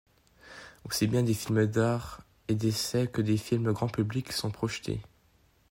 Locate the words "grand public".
3.71-4.31